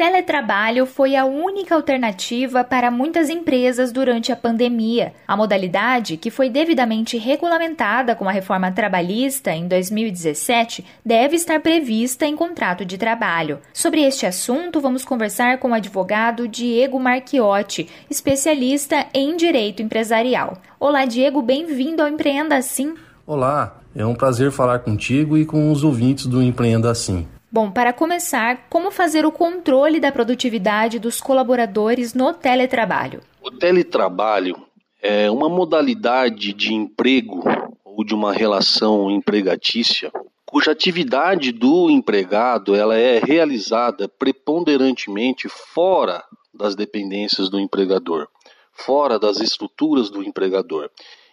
[0.00, 5.12] Teletrabalho foi a única alternativa para muitas empresas durante a pandemia.
[5.28, 12.24] A modalidade, que foi devidamente regulamentada com a reforma trabalhista em 2017, deve estar prevista
[12.24, 13.58] em contrato de trabalho.
[13.74, 20.56] Sobre este assunto, vamos conversar com o advogado Diego Marchiotti, especialista em direito empresarial.
[20.80, 22.94] Olá, Diego, bem-vindo ao Empreenda Assim.
[23.26, 27.28] Olá, é um prazer falar contigo e com os ouvintes do Empreenda Assim.
[27.52, 33.20] Bom, para começar, como fazer o controle da produtividade dos colaboradores no teletrabalho?
[33.42, 34.56] O teletrabalho
[35.02, 37.42] é uma modalidade de emprego
[37.84, 40.12] ou de uma relação empregatícia
[40.50, 48.26] cuja atividade do empregado ela é realizada preponderantemente fora das dependências do empregador,
[48.72, 50.90] fora das estruturas do empregador.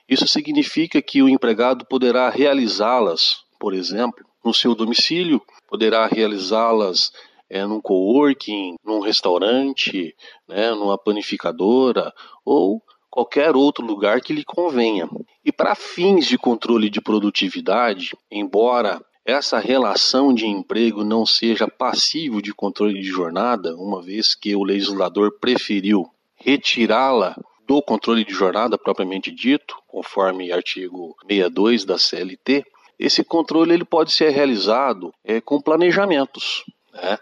[0.07, 7.11] Isso significa que o empregado poderá realizá-las, por exemplo, no seu domicílio, poderá realizá-las
[7.49, 10.15] é, num coworking, num restaurante,
[10.47, 12.13] né, numa panificadora
[12.45, 15.09] ou qualquer outro lugar que lhe convenha.
[15.43, 22.41] E para fins de controle de produtividade, embora essa relação de emprego não seja passível
[22.41, 27.35] de controle de jornada, uma vez que o legislador preferiu retirá-la
[27.67, 32.63] do controle de jornada propriamente dito, conforme artigo 62 da CLT,
[32.99, 37.17] esse controle ele pode ser realizado é, com planejamentos, né?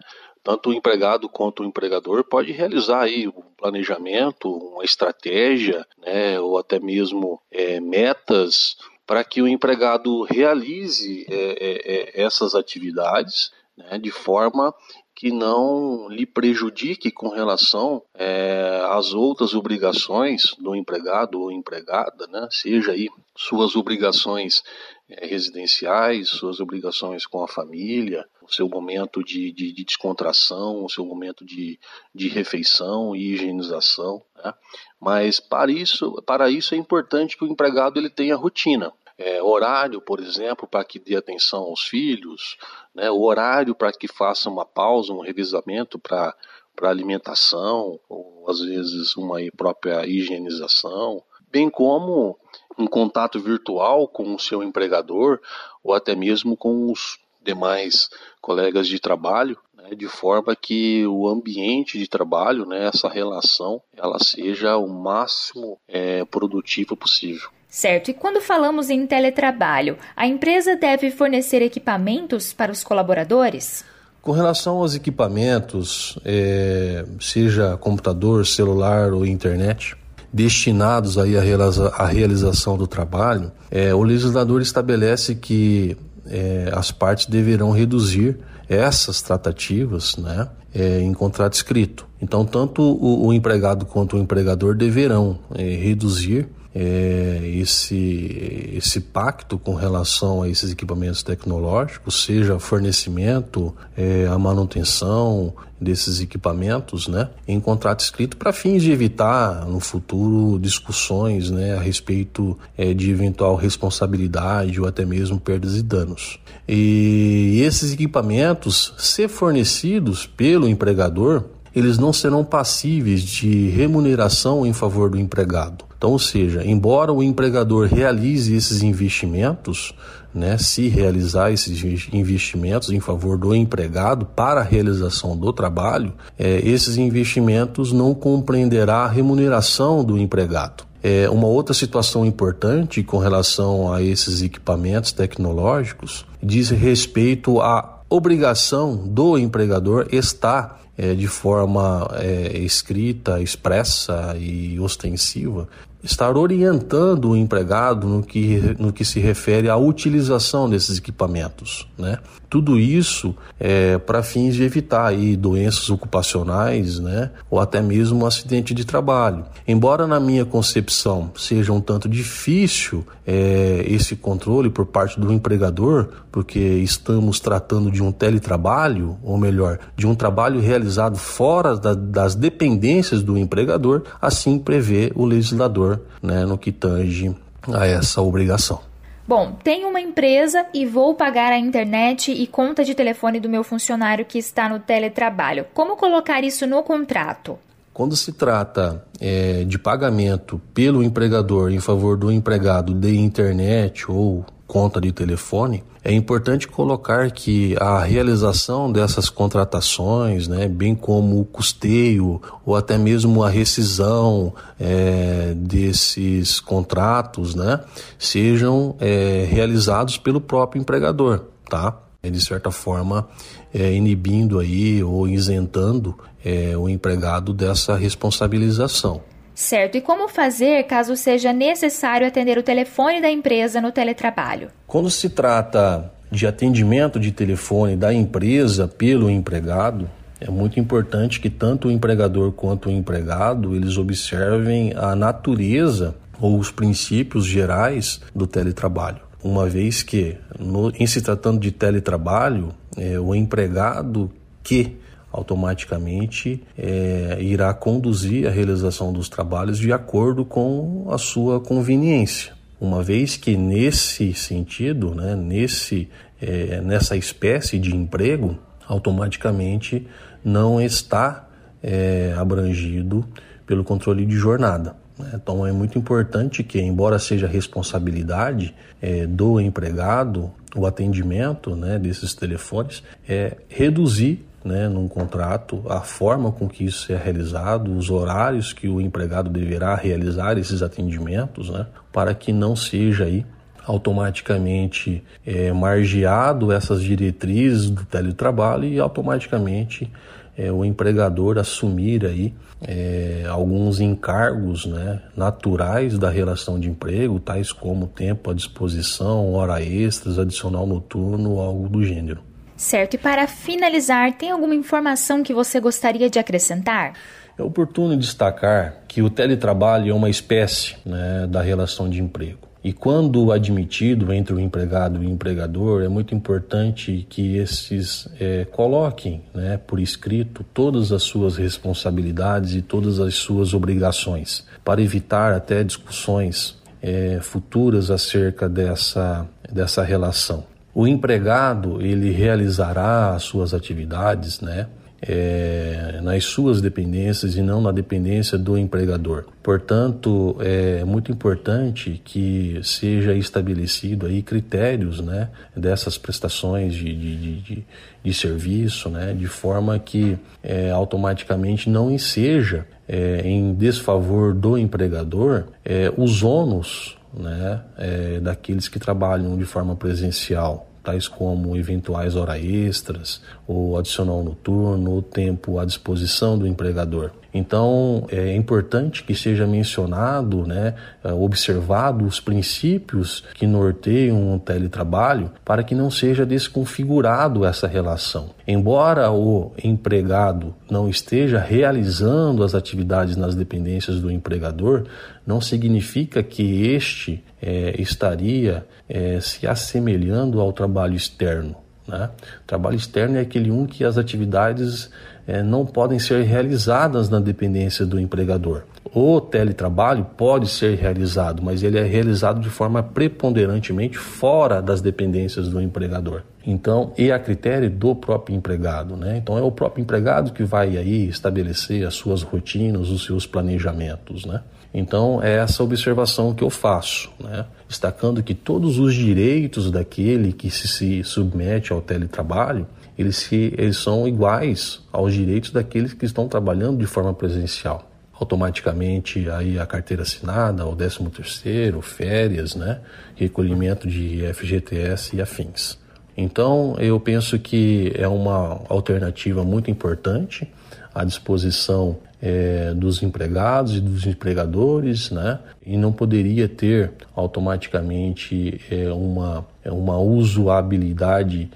[0.45, 6.59] Tanto o empregado quanto o empregador pode realizar aí um planejamento, uma estratégia, né, ou
[6.59, 13.97] até mesmo é, metas para que o empregado realize é, é, é essas atividades né,
[13.97, 14.71] de forma
[15.15, 22.47] que não lhe prejudique com relação é, às outras obrigações do empregado ou empregada, né,
[22.51, 24.61] seja aí suas obrigações
[25.07, 31.05] residenciais, suas obrigações com a família, o seu momento de, de, de descontração, o seu
[31.05, 31.79] momento de,
[32.13, 34.23] de refeição e higienização.
[34.35, 34.53] Né?
[34.99, 38.91] Mas para isso, para isso é importante que o empregado ele tenha rotina.
[39.17, 42.57] É, horário, por exemplo, para que dê atenção aos filhos,
[42.93, 43.09] né?
[43.09, 46.35] o horário para que faça uma pausa, um revisamento para
[46.75, 52.37] para alimentação, ou às vezes uma própria higienização, bem como
[52.77, 55.39] um contato virtual com o seu empregador
[55.83, 58.09] ou até mesmo com os demais
[58.41, 64.17] colegas de trabalho, né, de forma que o ambiente de trabalho, né, essa relação, ela
[64.19, 67.49] seja o máximo é, produtivo possível.
[67.69, 68.09] Certo.
[68.09, 73.83] E quando falamos em teletrabalho, a empresa deve fornecer equipamentos para os colaboradores?
[74.21, 79.95] Com relação aos equipamentos, é, seja computador, celular ou internet,
[80.35, 85.95] destinados aí à, realiza à realização do trabalho, é, o legislador estabelece que
[86.27, 88.37] é, as partes deverão reduzir
[88.67, 92.05] essas tratativas né, é, em contrato escrito.
[92.21, 99.57] Então, tanto o, o empregado quanto o empregador deverão é, reduzir é, esse, esse pacto
[99.57, 107.59] com relação a esses equipamentos tecnológicos, seja fornecimento, é, a manutenção desses equipamentos, né, em
[107.59, 113.55] contrato escrito para fins de evitar no futuro discussões, né, a respeito é, de eventual
[113.55, 116.39] responsabilidade ou até mesmo perdas e danos.
[116.67, 121.43] E esses equipamentos, ser fornecidos pelo empregador,
[121.75, 125.83] eles não serão passíveis de remuneração em favor do empregado.
[125.97, 129.93] Então, ou seja, embora o empregador realize esses investimentos,
[130.33, 136.61] né, se realizar esses investimentos em favor do empregado para a realização do trabalho, é,
[136.63, 140.85] esses investimentos não compreenderá a remuneração do empregado.
[141.03, 148.95] É, uma outra situação importante com relação a esses equipamentos tecnológicos diz respeito à obrigação
[148.95, 155.67] do empregador estar é, de forma é, escrita, expressa e ostensiva
[156.05, 161.87] estar orientando o empregado no que, no que se refere à utilização desses equipamentos.
[161.97, 162.19] Né?
[162.47, 167.31] Tudo isso é para fins de evitar aí doenças ocupacionais né?
[167.49, 169.45] ou até mesmo um acidente de trabalho.
[169.67, 176.09] Embora na minha concepção seja um tanto difícil é, esse controle por parte do empregador,
[176.31, 182.35] porque estamos tratando de um teletrabalho, ou melhor, de um trabalho realizado fora da, das
[182.35, 187.35] dependências do empregador, assim prevê o legislador né, no que tange
[187.73, 188.81] a essa obrigação.
[189.27, 193.63] Bom, tenho uma empresa e vou pagar a internet e conta de telefone do meu
[193.63, 195.65] funcionário que está no teletrabalho.
[195.73, 197.57] Como colocar isso no contrato?
[197.91, 204.45] Quando se trata é, de pagamento pelo empregador em favor do empregado de internet ou
[204.67, 211.45] conta de telefone, é importante colocar que a realização dessas contratações, né, bem como o
[211.45, 217.79] custeio ou até mesmo a rescisão é, desses contratos, né,
[218.19, 221.97] sejam é, realizados pelo próprio empregador, tá?
[222.21, 223.27] De certa forma,
[223.73, 229.21] é, inibindo aí ou isentando é, o empregado dessa responsabilização.
[229.55, 234.67] Certo, e como fazer caso seja necessário atender o telefone da empresa no teletrabalho?
[234.85, 240.09] Quando se trata de atendimento de telefone da empresa pelo empregado,
[240.41, 246.59] é muito importante que tanto o empregador quanto o empregado eles observem a natureza ou
[246.59, 249.21] os princípios gerais do teletrabalho.
[249.41, 254.29] Uma vez que, no, em se tratando de teletrabalho, é, o empregado
[254.61, 254.97] que
[255.35, 262.53] automaticamente é, irá conduzir a realização dos trabalhos de acordo com a sua conveniência.
[262.79, 266.09] Uma vez que nesse sentido, né, nesse,
[266.41, 270.07] é, nessa espécie de emprego, automaticamente
[270.43, 271.49] não está
[271.83, 273.25] é, abrangido
[273.65, 274.95] pelo controle de jornada.
[275.19, 275.31] Né.
[275.33, 282.33] Então é muito importante que, embora seja responsabilidade é, do empregado o atendimento né, desses
[282.33, 288.73] telefones, é reduzir né, num contrato, a forma com que isso é realizado, os horários
[288.73, 293.45] que o empregado deverá realizar esses atendimentos, né, para que não seja aí
[293.85, 300.11] automaticamente é, margeado essas diretrizes do teletrabalho e automaticamente
[300.57, 307.71] é, o empregador assumir aí é, alguns encargos né, naturais da relação de emprego, tais
[307.71, 312.41] como tempo à disposição, hora extras, adicional noturno, algo do gênero.
[312.77, 317.13] Certo, e para finalizar, tem alguma informação que você gostaria de acrescentar?
[317.57, 322.65] É oportuno destacar que o teletrabalho é uma espécie né, da relação de emprego.
[322.83, 328.65] E quando admitido entre o empregado e o empregador, é muito importante que esses é,
[328.65, 335.51] coloquem né, por escrito todas as suas responsabilidades e todas as suas obrigações, para evitar
[335.53, 340.74] até discussões é, futuras acerca dessa, dessa relação.
[340.95, 344.87] O empregado ele realizará as suas atividades, né?
[345.27, 349.45] É, nas suas dependências e não na dependência do empregador.
[349.63, 357.85] Portanto, é muito importante que seja estabelecido aí critérios né, dessas prestações de, de, de,
[358.23, 365.63] de serviço, né, de forma que é, automaticamente não enseja é, em desfavor do empregador
[365.83, 372.63] é, os ônus né, é, daqueles que trabalham de forma presencial, tais como eventuais horas
[372.63, 377.31] extras, ou adicional noturno, ou tempo à disposição do empregador.
[377.53, 385.51] Então é importante que seja mencionado, né, é, observado os princípios que norteiam o teletrabalho
[385.63, 388.54] para que não seja desconfigurado essa relação.
[388.67, 395.03] Embora o empregado não esteja realizando as atividades nas dependências do empregador,
[395.45, 401.75] não significa que este é, estaria é, se assemelhando ao trabalho externo.
[402.07, 402.29] Né?
[402.65, 405.11] Trabalho externo é aquele um que as atividades
[405.47, 408.83] é, não podem ser realizadas na dependência do empregador.
[409.13, 415.69] O teletrabalho pode ser realizado, mas ele é realizado de forma preponderantemente fora das dependências
[415.69, 416.41] do empregador.
[416.65, 419.37] Então, e a critério do próprio empregado, né?
[419.37, 424.45] Então é o próprio empregado que vai aí estabelecer as suas rotinas, os seus planejamentos,
[424.45, 424.61] né?
[424.97, 427.65] Então, é essa observação que eu faço, né?
[427.87, 432.87] destacando que todos os direitos daquele que se, se submete ao teletrabalho,
[433.17, 438.11] eles, se, eles são iguais aos direitos daqueles que estão trabalhando de forma presencial.
[438.33, 442.99] Automaticamente aí a carteira assinada, o 13 terceiro, férias, né?
[443.35, 445.97] recolhimento de FGTS e afins.
[446.35, 450.69] Então, eu penso que é uma alternativa muito importante
[451.13, 455.57] à disposição é, dos empregados e dos empregadores, né?
[455.83, 461.71] E não poderia ter automaticamente é, uma, é, uma usabilidade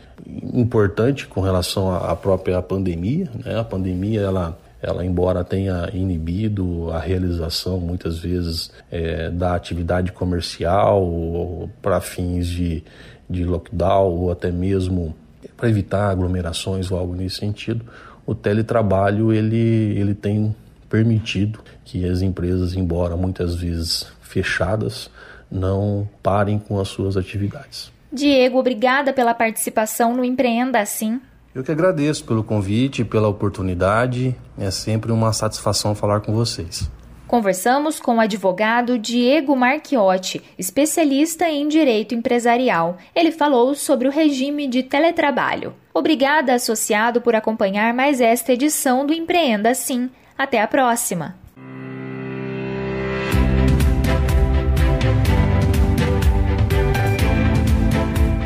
[0.53, 3.59] importante com relação à própria pandemia, né?
[3.59, 11.69] A pandemia, ela ela embora tenha inibido a realização muitas vezes é, da atividade comercial
[11.81, 12.81] para fins de,
[13.29, 15.13] de lockdown ou até mesmo
[15.57, 17.83] para evitar aglomerações ou algo nesse sentido,
[18.29, 19.57] o teletrabalho ele,
[19.97, 20.55] ele tem
[20.87, 25.09] permitido que as empresas, embora muitas vezes fechadas,
[25.49, 27.91] não parem com as suas atividades.
[28.13, 31.19] Diego, obrigada pela participação no Empreenda Assim.
[31.55, 34.35] Eu que agradeço pelo convite, pela oportunidade.
[34.59, 36.87] É sempre uma satisfação falar com vocês.
[37.29, 42.97] Conversamos com o advogado Diego Marchiotti, especialista em direito empresarial.
[43.15, 45.73] Ele falou sobre o regime de teletrabalho.
[45.93, 50.09] Obrigada, associado, por acompanhar mais esta edição do Empreenda Sim.
[50.37, 51.35] Até a próxima!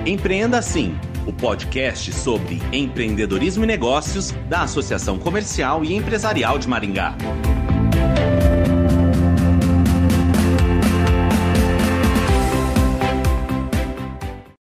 [0.06, 7.16] Empreenda Sim, o podcast sobre empreendedorismo e negócios da Associação Comercial e Empresarial de Maringá.